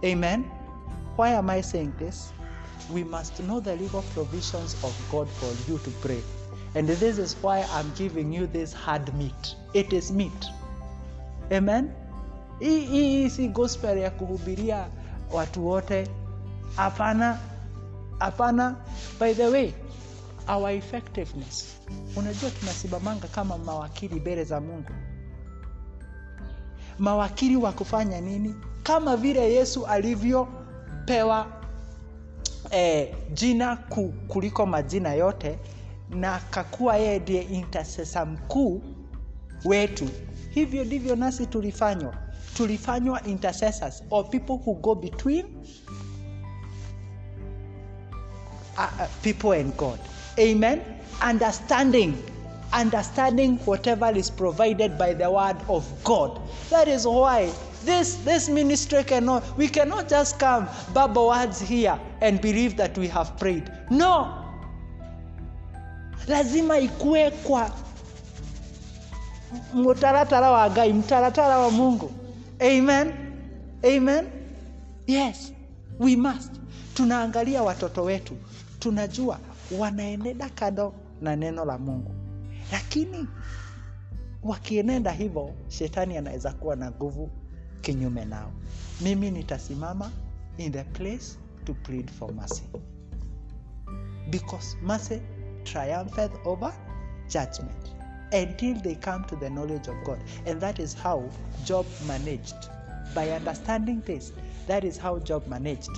Amen. 0.05 0.43
Why 1.17 1.31
am 1.31 1.50
I 1.50 1.61
saying 1.62 1.95
this? 1.99 2.33
We 2.88 3.05
must 3.05 3.41
know 3.43 3.61
the 3.61 3.77
legal 3.77 4.03
provisions 4.03 4.77
of 4.83 4.95
God 5.11 5.29
for 5.41 5.57
you 5.69 5.79
to 5.79 5.91
pray. 6.07 6.23
and 6.75 6.88
this 6.88 7.19
is 7.19 7.35
why 7.43 7.55
i'm 7.77 7.93
giving 7.99 8.33
you 8.33 8.47
this 8.55 8.73
hard 8.81 9.07
meat 9.21 9.55
it 9.83 9.93
is 9.99 10.09
meat 10.19 10.47
amen 11.59 11.87
hii 12.61 13.31
si 13.31 13.49
gospel 13.49 13.99
ya 13.99 14.11
kuhubiria 14.11 14.91
watu 15.33 15.67
wote 15.69 16.09
hapana 16.78 17.38
hapana. 18.18 18.76
By 19.20 19.35
the 19.35 19.49
way 19.49 19.75
our 20.49 20.70
effectiveness. 20.70 21.76
Unajua 22.16 22.50
tunasimamanga 22.50 23.28
kama 23.28 23.58
mawakili 23.58 24.20
mbele 24.20 24.44
za 24.44 24.61
mungu. 24.61 24.90
Mawakili 26.99 27.56
wa 27.56 27.73
kufanya 27.73 28.20
nini? 28.20 28.54
Kama 28.82 29.16
vile 29.16 29.52
yesu 29.54 29.87
alivyopewa 29.87 31.47
eh, 32.70 33.14
jina 33.32 33.76
ku, 33.76 34.14
kuliko 34.28 34.66
majina 34.66 35.12
yote 35.14 35.58
na 36.11 36.38
kakuwa 36.50 36.97
yeye 36.97 37.18
ndiye 37.18 37.42
intercessor 37.42 38.26
mkuu 38.26 38.82
wetu. 39.64 40.08
Hivyo 40.50 40.85
ndivyo 40.85 41.16
nasi 41.16 41.47
tulifanywa. 41.47 42.14
Tulifanywa 42.56 43.23
intercessors 43.26 44.02
or 44.11 44.30
people 44.30 44.52
who 44.52 44.75
go 44.75 44.94
between 44.94 45.47
uh, 48.78 48.90
uh, 49.00 49.08
people 49.23 49.52
and 49.52 49.76
god. 49.76 49.99
Amen? 50.38 50.82
Understanding. 51.20 52.23
Understanding 52.73 53.56
whatever 53.64 54.11
is 54.16 54.30
provided 54.30 54.97
by 54.99 55.14
the 55.14 55.30
word 55.30 55.56
of 55.68 55.85
god. 56.04 56.40
That 56.70 56.87
is 56.88 57.06
why 57.06 57.50
this 57.85 58.16
this 58.25 58.49
ministry 58.49 59.04
cannot 59.04 59.42
we 59.56 59.68
cannot 59.68 60.08
just 60.08 60.38
come 60.38 60.68
bubble 60.92 61.28
words 61.28 61.61
here 61.61 61.99
and 62.20 62.40
believe 62.40 62.76
that 62.76 62.97
we 62.99 63.08
have 63.08 63.37
prayed. 63.38 63.70
No. 63.90 64.44
Lazima 66.28 66.78
ikue 66.78 67.30
kwa 67.30 67.70
mutaratara 69.75 70.50
wa 70.50 70.68
gai 70.68 70.92
mtaratara 70.92 71.58
wa 71.58 71.70
mungu. 71.70 72.12
Amen? 72.61 73.12
Amen? 73.85 74.26
Yes. 75.06 75.52
We 75.99 76.16
must. 76.16 76.52
Tunaangalia 76.94 77.62
watoto 77.62 78.02
wetu 78.04 78.37
tunajua 78.78 79.38
wanaenenda 79.78 80.49
kando 80.49 80.94
na 81.20 81.37
neno 81.37 81.64
la 81.64 81.78
mungu. 81.78 82.14
Lakini 82.73 83.28
wakienenda 84.42 85.11
hivyo 85.12 85.54
shetani 85.68 86.16
anaweza 86.16 86.52
kuwa 86.52 86.76
na 86.76 86.90
nguvu 86.90 87.30
kinyume 87.80 88.25
nao. 88.25 88.52
Mimi 89.00 89.30
nitasimama 89.30 90.11
in 90.56 90.73
the 90.73 90.85
place 90.85 91.38
to 91.64 91.75
plead 91.75 92.11
for 92.11 92.32
mercy. 92.35 92.62
Because 94.30 94.76
mercy 94.82 95.20
triumpheth 95.64 96.47
over 96.47 96.73
judgment 97.28 97.92
until 98.32 98.75
they 98.82 98.94
come 98.94 99.25
to 99.25 99.37
the 99.37 99.49
knowledge 99.49 99.88
of 99.90 99.97
god. 100.04 100.18
And 100.47 100.61
that 100.61 100.78
is 100.78 100.94
how 100.97 101.30
job 101.64 101.87
managed. 102.06 102.56
By 103.14 103.30
understanding 103.30 104.02
this 104.06 104.32
that 104.66 104.85
is 104.85 104.99
how 104.99 105.18
job 105.18 105.47
managed. 105.47 105.90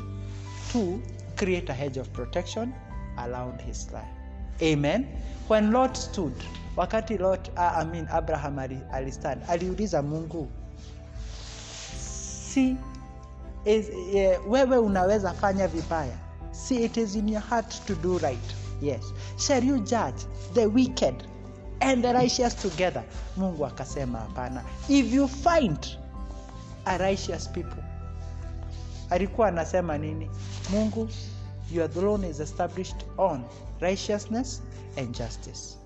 To 0.73 1.03
create 1.41 1.71
a 1.71 1.73
hedge 1.73 1.97
of 1.97 2.13
protection 2.13 2.75
around 3.17 3.61
his 3.63 3.91
life. 3.93 4.15
Amen. 4.61 5.09
When 5.49 5.73
lot 5.73 5.97
stood 5.97 6.35
wakati 6.77 7.19
lot 7.19 7.49
uh, 7.57 7.73
I 7.81 7.85
mean 7.85 8.07
abraham 8.13 8.59
alistand 8.59 9.43
aliuliza 9.49 10.03
mungu 10.03 10.49
si 12.53 12.77
is, 13.65 13.89
uh, 13.89 14.53
wewe 14.53 14.77
unaweza 14.79 15.33
fanya 15.33 15.69
vibaya? 15.69 16.17
See 16.53 16.85
it 16.85 16.97
is 16.97 17.15
in 17.17 17.29
your 17.29 17.43
heart 17.43 17.87
to 17.87 17.95
do 17.95 18.19
right? 18.19 18.55
Yes. 18.83 19.03
Shall 19.39 19.65
you 19.65 19.79
judge 19.79 20.27
the 20.55 20.67
wicked 20.67 21.15
and 21.81 22.03
the 22.05 22.13
righteous 22.13 22.55
together? 22.55 23.03
Mungu 23.37 23.67
akasema 23.67 24.19
hapana. 24.19 24.63
If 24.89 25.13
you 25.13 25.29
find 25.29 25.79
a 26.85 26.99
righteous 26.99 27.49
people 27.49 27.83
alikuwa 29.11 29.49
anasema 29.49 29.99
nini? 29.99 30.31
Mungu 30.71 31.09
your 31.73 31.89
throne 31.91 32.29
is 32.29 32.41
established 32.41 32.97
on 33.19 33.45
righteousness 33.81 34.63
and 34.97 35.15
justice. 35.17 35.77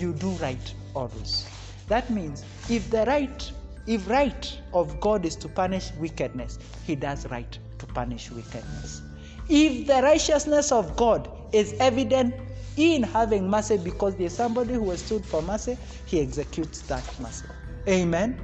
You 0.00 0.12
do 0.12 0.36
right 0.40 0.74
always. 0.94 1.46
That 1.88 2.10
means 2.10 2.44
if 2.70 2.90
the 2.90 3.04
right 3.04 3.52
if 3.86 4.08
right 4.08 4.58
of 4.72 4.98
god 5.00 5.26
is 5.26 5.36
to 5.38 5.48
punish 5.48 5.92
wickedness 6.00 6.58
he 6.86 6.96
does 6.96 7.26
right 7.26 7.58
to 7.78 7.86
punish 7.86 8.30
wickedness. 8.30 9.02
If 9.48 9.86
the 9.86 10.00
righteousness 10.02 10.72
of 10.72 10.96
god 10.96 11.28
is 11.52 11.74
evident 11.80 12.34
in 12.76 13.02
having 13.02 13.48
mercy 13.50 13.76
because 13.76 14.16
there's 14.16 14.34
somebody 14.34 14.74
who 14.74 14.90
has 14.90 15.02
stood 15.04 15.24
for 15.24 15.42
mercy 15.42 15.76
he 16.06 16.20
executes 16.20 16.80
that 16.82 17.04
mercy. 17.20 17.46
Amen? 17.86 18.40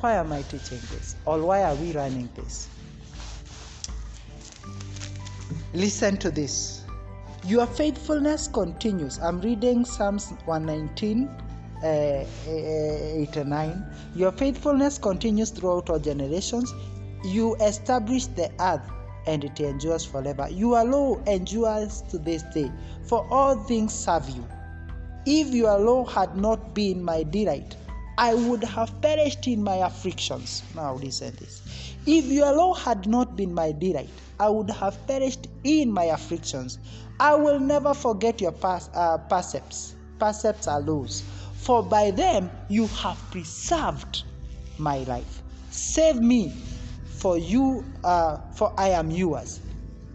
Why 0.00 0.14
am 0.14 0.32
i 0.32 0.42
teaching 0.42 0.80
this? 0.92 1.16
Or 1.24 1.40
why 1.40 1.62
are 1.62 1.74
we 1.76 1.92
running 1.92 2.28
this 2.34 2.68
Listen 5.74 6.16
to 6.18 6.30
this. 6.30 6.84
Your 7.44 7.66
faithfulness 7.66 8.46
continues. 8.46 9.18
I'm 9.18 9.40
reading 9.40 9.84
Psalms 9.84 10.32
119, 10.44 11.28
uh, 11.82 11.86
uh, 11.86 12.24
8 12.46 13.36
and 13.38 13.50
9. 13.50 13.86
Your 14.14 14.30
faithfulness 14.30 14.98
continues 14.98 15.50
throughout 15.50 15.90
all 15.90 15.98
generations. 15.98 16.72
You 17.24 17.56
establish 17.56 18.26
the 18.26 18.52
earth 18.60 18.88
and 19.26 19.42
it 19.42 19.58
endures 19.58 20.04
forever. 20.04 20.46
Your 20.48 20.84
law 20.84 21.20
endures 21.24 22.02
to 22.02 22.18
this 22.18 22.44
day, 22.54 22.70
for 23.02 23.26
all 23.28 23.56
things 23.64 23.92
serve 23.92 24.30
you. 24.30 24.46
If 25.26 25.48
your 25.52 25.76
law 25.80 26.04
had 26.04 26.36
not 26.36 26.72
been 26.72 27.02
my 27.02 27.24
delight, 27.24 27.76
I 28.16 28.34
would 28.34 28.62
have 28.64 29.00
perished 29.02 29.46
in 29.48 29.62
my 29.62 29.76
afflictions. 29.76 30.62
Now 30.74 30.94
listen 30.94 31.34
this. 31.36 31.62
If 32.06 32.26
your 32.26 32.54
law 32.56 32.74
had 32.74 33.06
not 33.08 33.36
been 33.36 33.52
my 33.52 33.72
delight, 33.72 34.20
I 34.38 34.48
would 34.48 34.70
have 34.70 35.06
perished 35.06 35.48
in 35.64 35.90
my 35.90 36.04
afflictions. 36.04 36.78
I 37.18 37.34
will 37.34 37.58
never 37.58 37.94
forget 37.94 38.40
your 38.40 38.52
pas- 38.52 38.90
uh, 38.94 39.18
precepts. 39.18 39.96
Are 40.66 40.80
laws, 40.80 41.20
for 41.54 41.82
by 41.82 42.10
them 42.10 42.50
you 42.70 42.86
have 42.86 43.18
preserved 43.30 44.22
my 44.78 44.98
life. 45.00 45.42
Save 45.70 46.16
me, 46.16 46.50
for 47.04 47.36
you, 47.36 47.84
uh, 48.04 48.38
for 48.54 48.72
I 48.78 48.90
am 48.90 49.10
yours. 49.10 49.60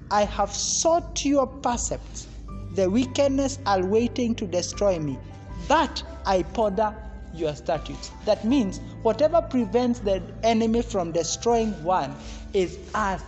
I 0.09 0.23
have 0.23 0.51
sought 0.51 1.23
your 1.25 1.45
precepts. 1.45 2.27
The 2.73 2.89
wickedness 2.89 3.59
are 3.67 3.85
waiting 3.85 4.33
to 4.35 4.47
destroy 4.47 4.97
me, 4.97 5.19
but 5.67 6.01
I 6.25 6.41
ponder 6.41 6.95
your 7.33 7.55
statutes. 7.55 8.11
That 8.25 8.43
means 8.43 8.79
whatever 9.03 9.41
prevents 9.41 9.99
the 9.99 10.21
enemy 10.43 10.81
from 10.81 11.11
destroying 11.11 11.71
one 11.83 12.15
is 12.53 12.77
us 12.93 13.21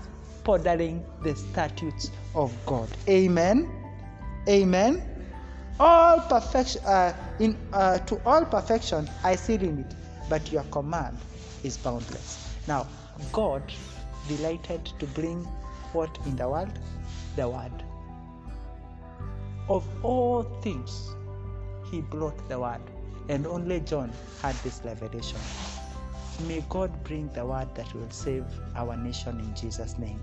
pondering 0.43 1.05
the 1.23 1.35
statutes 1.35 2.11
of 2.35 2.53
God. 2.65 2.89
Amen. 3.07 3.69
Amen. 4.47 5.03
All 5.79 6.19
perfection, 6.19 6.81
uh, 6.85 7.13
in 7.39 7.57
uh, 7.73 7.97
to 7.99 8.21
all 8.25 8.45
perfection, 8.45 9.09
I 9.23 9.35
see 9.35 9.57
limit, 9.57 9.95
but 10.29 10.51
your 10.51 10.63
command 10.65 11.17
is 11.63 11.77
boundless. 11.77 12.47
Now, 12.67 12.87
God 13.31 13.63
delighted 14.27 14.85
to 14.99 15.05
bring 15.07 15.43
what 15.93 16.17
in 16.25 16.35
the 16.35 16.47
world? 16.47 16.77
The 17.35 17.47
word. 17.49 17.83
Of 19.69 19.85
all 20.03 20.43
things, 20.61 21.15
He 21.89 22.01
brought 22.01 22.47
the 22.49 22.59
word, 22.59 22.81
and 23.29 23.45
only 23.47 23.79
John 23.81 24.11
had 24.41 24.55
this 24.63 24.81
revelation. 24.83 25.39
May 26.47 26.63
God 26.69 26.91
bring 27.03 27.29
the 27.33 27.45
word 27.45 27.73
that 27.75 27.93
will 27.93 28.09
save 28.09 28.45
our 28.75 28.95
nation 28.97 29.39
in 29.39 29.53
Jesus' 29.55 29.97
name. 29.97 30.19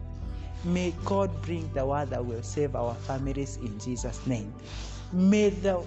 May 0.64 0.92
God 1.04 1.30
bring 1.42 1.70
the 1.72 1.86
word 1.86 2.10
that 2.10 2.24
will 2.24 2.42
save 2.42 2.74
our 2.74 2.94
families 2.94 3.56
in 3.58 3.78
Jesus' 3.78 4.26
name. 4.26 4.52
May, 5.12 5.50
the, 5.50 5.82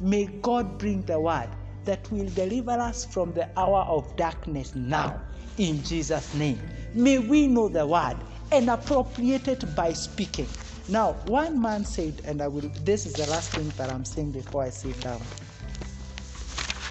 may 0.00 0.26
God 0.26 0.78
bring 0.78 1.02
the 1.02 1.18
word 1.18 1.48
that 1.84 2.10
will 2.12 2.28
deliver 2.30 2.72
us 2.72 3.04
from 3.04 3.32
the 3.32 3.48
hour 3.58 3.82
of 3.88 4.14
darkness 4.16 4.74
now 4.74 5.20
in 5.56 5.82
Jesus' 5.82 6.34
name. 6.34 6.60
May 6.94 7.18
we 7.18 7.46
know 7.46 7.68
the 7.68 7.86
word 7.86 8.16
and 8.52 8.68
appropriate 8.68 9.48
it 9.48 9.74
by 9.74 9.92
speaking. 9.92 10.48
Now, 10.88 11.12
one 11.26 11.60
man 11.60 11.84
said, 11.84 12.20
and 12.24 12.42
I 12.42 12.48
will 12.48 12.68
this 12.84 13.06
is 13.06 13.14
the 13.14 13.26
last 13.30 13.52
thing 13.52 13.72
that 13.76 13.90
I'm 13.90 14.04
saying 14.04 14.32
before 14.32 14.62
I 14.64 14.70
sit 14.70 15.00
down. 15.00 15.22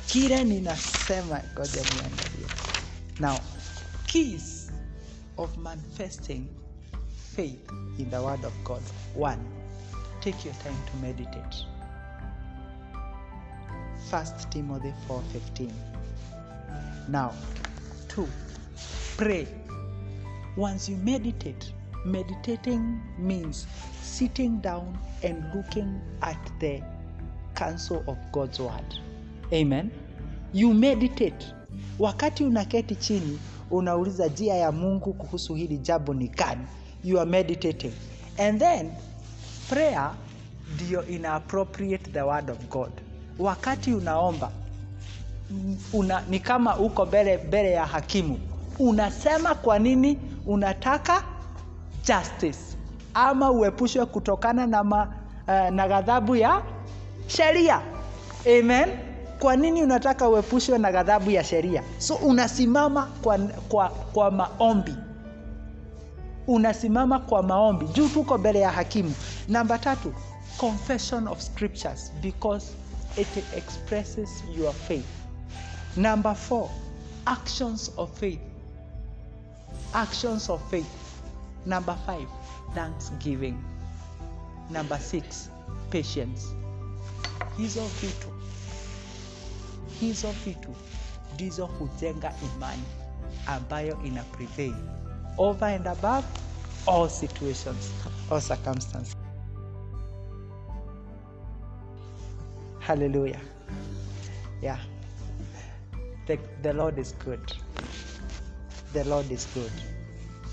Kile 0.09 0.43
ninasema 0.43 1.41
ngoja 1.53 1.81
niangalie. 1.83 2.47
Now, 3.19 3.37
keys 4.05 4.71
of 5.37 5.57
manifesting 5.57 6.47
faith 7.35 7.71
in 7.99 8.09
the 8.09 8.17
word 8.17 8.43
of 8.45 8.53
God. 8.63 8.81
One, 9.15 9.39
take 10.19 10.45
your 10.45 10.57
time 10.57 10.77
to 10.91 10.97
meditate. 10.97 11.65
First 14.09 14.49
Timothy 14.49 14.93
4:15. 15.07 15.71
Now, 17.07 17.31
two, 18.07 18.27
pray. 19.17 19.47
Once 20.57 20.89
you 20.91 20.97
meditate, 20.97 21.71
meditating 22.03 22.99
means 23.19 23.67
sitting 24.01 24.59
down 24.61 24.97
and 25.21 25.53
looking 25.53 26.01
at 26.21 26.51
the 26.59 26.81
counsel 27.53 28.03
of 28.07 28.17
God's 28.31 28.59
word. 28.59 29.08
Amen. 29.53 29.91
You 30.53 30.73
meditate. 30.73 31.45
Wakati 31.99 32.43
unaketi 32.43 32.95
chini 32.95 33.39
unauliza 33.71 34.27
njia 34.27 34.55
ya 34.55 34.71
Mungu 34.71 35.13
kuhusu 35.13 35.55
hili 35.55 35.77
jambo 35.77 36.13
ni 36.13 36.27
gani? 36.27 36.61
You 37.03 37.19
are 37.19 37.29
meditating. 37.29 37.93
And 38.37 38.59
then 38.59 38.91
prayer 39.69 40.11
ndio 40.75 41.07
ina 41.07 41.33
appropriate 41.33 42.11
the 42.11 42.21
word 42.21 42.49
of 42.49 42.57
God. 42.69 42.91
Wakati 43.39 43.93
unaomba 43.93 44.51
una, 45.93 46.21
ni 46.29 46.39
kama 46.39 46.77
uko 46.77 47.05
mbele 47.05 47.71
ya 47.71 47.85
hakimu, 47.85 48.39
unasema 48.79 49.55
kwa 49.55 49.79
nini 49.79 50.17
unataka 50.45 51.23
justice 52.07 52.59
ama 53.13 53.51
uepushwe 53.51 54.05
kutokana 54.05 54.67
na, 54.67 54.81
uh, 54.81 55.69
na 55.75 55.87
ghadhabu 55.87 56.35
ya 56.35 56.61
sheria. 57.27 57.81
Amen. 58.59 58.89
Kwa 59.39 59.55
nini 59.55 59.83
unataka 59.83 60.29
uepushwe 60.29 60.77
na 60.77 60.91
ghadhabu 60.91 61.31
ya 61.31 61.43
sheria? 61.43 61.83
So 61.97 62.15
unasimama 62.15 63.05
kwa, 63.23 63.37
kwa, 63.37 63.89
kwa 63.89 64.31
maombi 64.31 64.95
unasimama 66.47 67.19
kwa 67.19 67.43
maombi 67.43 67.85
juu 67.87 68.07
tuko 68.09 68.37
mbele 68.37 68.59
ya 68.59 68.71
hakimu. 68.71 69.13
Namba 69.47 69.77
tatu, 69.77 70.13
confession 70.57 71.27
of 71.27 71.41
scriptures 71.41 72.11
because 72.21 72.71
it 73.17 73.27
expresses 73.57 74.43
your 74.57 74.73
faith. 74.73 75.05
Number 75.97 76.35
four, 76.35 76.69
actions 77.25 77.91
of 77.97 78.19
faith. 78.19 78.39
Actions 79.93 80.49
of 80.49 80.61
faith. 80.71 80.87
Number 81.65 81.95
five, 82.05 82.27
thanksgiving. 82.75 83.57
Number 84.71 84.99
six, 84.99 85.49
patience. 85.91 86.41
Hizo 87.57 87.81
vitu 88.01 88.27
hizo 89.99 90.31
vitu 90.45 90.75
ndizo 91.33 91.65
hujenga 91.65 92.33
imani 92.55 92.83
ambayo 93.47 94.03
ina 94.05 94.23
prevail 94.23 94.75
over 95.37 95.67
and 95.69 95.87
above 95.87 96.27
all 96.87 97.09
situations 97.09 97.91
or 98.29 98.41
circumstances. 98.41 99.15
Hallelujah. 102.79 103.41
Yeah. 104.61 104.79
The, 106.27 106.39
the 106.63 106.73
Lord 106.73 106.97
is 106.97 107.13
good. 107.25 107.53
The 108.93 109.03
Lord 109.03 109.31
is 109.31 109.47
good. 109.53 109.71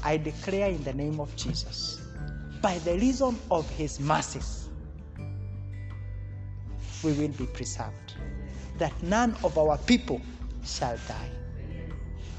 I 0.04 0.18
declare 0.18 0.68
in 0.68 0.85
the 0.85 0.92
name 0.92 1.18
of 1.20 1.35
Jesus, 1.37 2.00
by 2.61 2.78
the 2.80 2.94
reason 2.94 3.38
of 3.50 3.68
his 3.70 3.98
mercies, 3.98 4.68
we 7.02 7.12
will 7.12 7.32
be 7.38 7.46
preserved, 7.46 8.14
that 8.78 9.02
none 9.02 9.36
of 9.44 9.56
our 9.58 9.78
people 9.78 10.20
shall 10.64 10.96
die. 11.08 11.30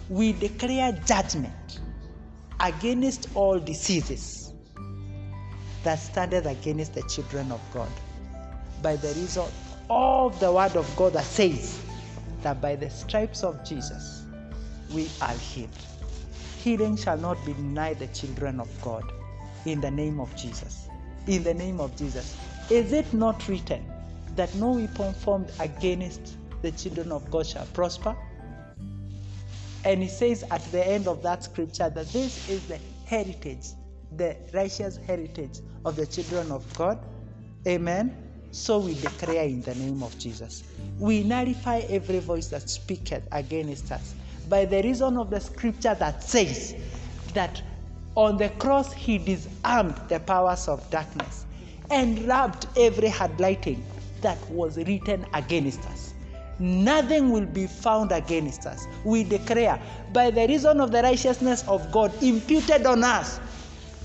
We 0.10 0.34
declare 0.34 0.91
judgment 1.06 1.80
against 2.60 3.30
all 3.36 3.60
diseases 3.60 4.54
that 5.84 5.95
standeth 5.95 6.45
against 6.45 6.93
the 6.93 7.04
children 7.04 7.52
of 7.52 7.62
God, 7.71 7.89
by 8.82 8.95
the 8.95 9.10
reason 9.10 9.45
of 9.89 10.39
the 10.39 10.52
word 10.52 10.76
of 10.76 10.95
God 10.95 11.13
that 11.13 11.23
says 11.23 11.82
that 12.41 12.62
by 12.62 12.76
the 12.76 12.89
stripes 12.89 13.43
of 13.43 13.63
Jesus 13.63 14.26
we 14.89 15.10
are 15.21 15.34
healed. 15.34 15.69
Healing 16.58 16.97
shall 16.97 17.17
not 17.17 17.43
be 17.45 17.54
denied 17.54 18.00
the 18.00 18.08
children 18.08 18.60
of 18.60 18.69
God 18.82 19.04
in 19.65 19.80
the 19.80 19.91
name 19.91 20.19
of 20.19 20.36
Jesus. 20.36 20.88
In 21.28 21.43
the 21.43 21.54
name 21.54 21.80
of 21.80 21.95
Jesus. 21.95 22.36
Is 22.69 22.91
it 22.91 23.13
not 23.13 23.47
written 23.47 23.86
that 24.38 24.56
no 24.56 24.71
weapon 24.71 25.13
formed 25.13 25.52
against 25.60 26.38
the 26.62 26.71
children 26.71 27.12
of 27.12 27.30
God 27.30 27.45
shall 27.45 27.65
prosper? 27.67 28.15
And 29.84 30.02
he 30.02 30.10
says 30.10 30.43
at 30.52 30.63
the 30.71 30.86
end 30.86 31.08
of 31.08 31.21
that 31.23 31.43
scripture 31.43 31.89
that 31.89 32.12
this 32.13 32.50
is 32.50 32.63
the 32.63 32.80
heritage, 33.06 33.67
the 34.15 34.36
righteous 34.54 34.97
heritage 34.97 35.60
of 35.86 35.95
the 35.95 36.06
children 36.06 36.52
of 36.52 36.71
God. 36.76 37.00
Amen. 37.67 38.15
So 38.52 38.80
we 38.80 38.95
declare 38.95 39.43
in 39.45 39.62
the 39.62 39.76
name 39.76 40.04
of 40.04 40.17
Jesus. 40.17 40.63
We 41.00 41.23
nullify 41.23 41.80
every 41.89 42.19
voice 42.19 42.47
that 42.47 42.69
speaketh 42.69 43.23
against 43.32 43.91
us 43.91 44.15
by 44.50 44.65
the 44.65 44.82
reason 44.82 45.17
of 45.17 45.30
the 45.30 45.39
scripture 45.39 45.95
that 45.95 46.23
says 46.23 46.76
that 47.34 47.62
on 48.15 48.38
the 48.38 48.50
cross 48.50 48.93
he 48.93 49.17
disarmed 49.17 49.95
the 50.10 50.19
powers 50.19 50.67
of 50.67 50.89
darkness 50.89 51.45
and 51.91 52.28
rubbed 52.28 52.67
every 52.78 53.10
hard 53.10 53.39
lighting 53.39 53.86
that 54.22 54.38
was 54.50 54.78
written 54.78 55.26
against 55.34 55.86
us. 55.86 56.14
Nothing 56.60 57.32
will 57.32 57.46
be 57.46 57.68
found 57.68 58.12
against 58.12 58.66
us. 58.66 58.88
We 59.04 59.24
declare, 59.24 59.80
by 60.12 60.32
the 60.32 60.48
reason 60.48 60.82
of 60.82 60.92
the 60.92 61.04
righteousness 61.04 61.64
of 61.68 61.92
God 61.92 62.12
imputed 62.24 62.86
on 62.86 63.04
us, 63.04 63.40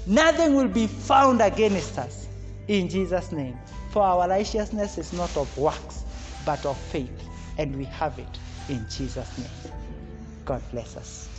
nothing 0.07 0.55
will 0.55 0.69
be 0.69 0.87
found 0.87 1.41
against 1.41 1.99
us. 1.99 2.29
In 2.69 2.89
Jesus' 2.89 3.33
name. 3.33 3.59
For 3.91 4.03
our 4.03 4.29
righteousness 4.29 4.97
is 4.97 5.13
not 5.13 5.37
of 5.37 5.55
works, 5.59 6.05
but 6.47 6.65
of 6.65 6.79
faith, 6.79 7.11
and 7.59 7.77
we 7.77 7.85
have 7.85 8.19
it 8.19 8.41
in 8.69 8.87
Jesus' 8.89 9.37
name. 9.37 9.51
God 10.47 10.63
bless 10.71 10.97
us. 10.97 11.31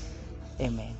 Amen. 0.61 0.95